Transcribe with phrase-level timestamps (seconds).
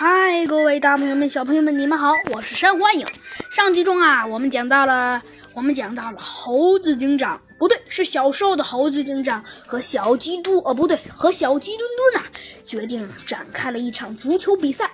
[0.00, 3.04] 嗨，各位大朋友们、小朋友们，你们好，我是山幻影。
[3.50, 5.20] 上集中啊，我们讲到了，
[5.54, 11.80] 我们讲到了猴子警长，不对，是小时候的猴子警长和小鸡嘟，哦，不对，和小鸡墩
[12.12, 12.30] 墩呐，
[12.64, 14.88] 决定展开了一场足球比赛。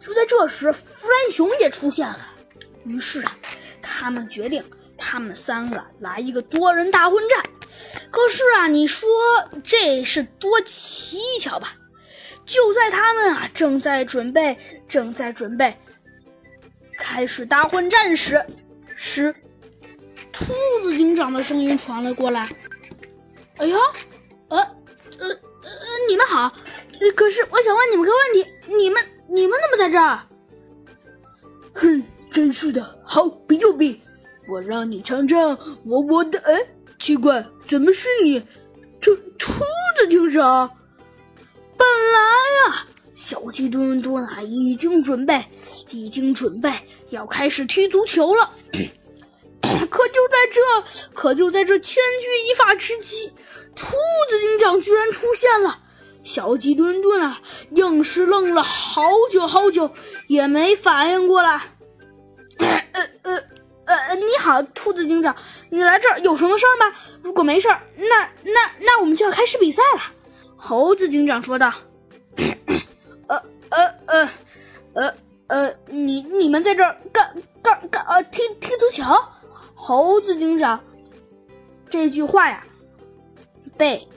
[0.00, 2.18] 就在这时，弗兰熊也出现了。
[2.86, 3.36] 于是啊，
[3.82, 4.64] 他们决定，
[4.96, 7.42] 他们三个来一个多人大混战。
[8.10, 9.06] 可是啊，你说
[9.62, 11.74] 这是多蹊跷吧？
[12.46, 14.56] 就在他们啊正在准备、
[14.86, 15.76] 正在准备
[16.96, 18.40] 开始大混战时，
[18.94, 19.34] 时，
[20.32, 20.44] 兔
[20.80, 22.48] 子警长的声音传了过来
[23.58, 23.76] ：“哎呀，
[24.48, 25.70] 呃，呃，呃，
[26.08, 26.54] 你们好！
[27.16, 30.20] 可是我想问你们个问题，你们、你们怎么在这儿
[31.74, 34.00] ？”“哼，真是的，好比就比，
[34.48, 36.38] 我让你尝尝我我的……
[36.44, 36.54] 哎，
[36.98, 38.40] 奇怪，怎么是你，
[39.00, 39.52] 兔兔
[39.98, 40.70] 子警长？”
[43.16, 45.42] 小鸡墩墩啊，已经准备，
[45.90, 46.70] 已经准备
[47.10, 48.52] 要开始踢足球了。
[49.62, 50.60] 可就在这，
[51.14, 53.32] 可就在这千钧一发之际，
[53.74, 53.96] 兔
[54.28, 55.80] 子警长居然出现了。
[56.22, 59.92] 小鸡墩墩啊，硬是愣了好久好久，
[60.26, 61.62] 也没反应过来。
[62.58, 63.42] 呃呃
[63.86, 65.34] 呃，你好，兔子警长，
[65.70, 66.94] 你来这儿有什么事儿吗？
[67.22, 70.02] 如果没事儿，那那那我们就要开始比赛了。
[70.54, 71.72] 猴子警长说道：“呃
[74.06, 74.28] 呃
[74.94, 75.14] 呃
[75.48, 79.04] 呃呃，你你们在这儿干干干呃踢踢足球？”
[79.74, 80.82] 猴子警长
[81.90, 82.64] 这句话呀，
[83.76, 84.08] 被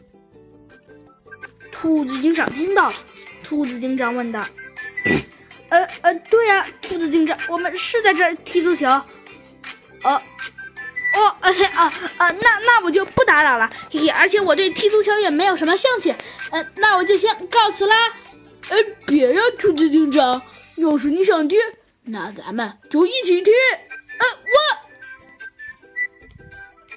[1.72, 2.96] 兔子警长听到了。
[3.44, 4.46] 兔子警长问道
[5.70, 8.88] ：“呃呃，对呀，兔子警长，我们是在这儿踢足球。”
[10.04, 10.22] 哦。
[11.12, 16.16] 哦，啊啊，那那我就不打扰了，嘿嘿，而且我对踢足球也没有什么兴趣，
[16.52, 18.14] 呃，那我就先告辞啦。
[18.70, 20.42] 哎，别呀，兔子警长，
[20.78, 21.56] 要是你想踢，
[22.06, 23.52] 那咱们就一起踢。